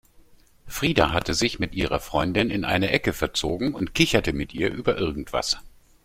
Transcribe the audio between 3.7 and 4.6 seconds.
und kicherte mit